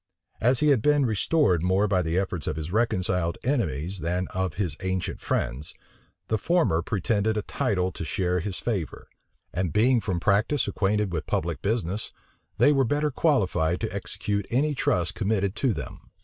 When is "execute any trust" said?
13.93-15.13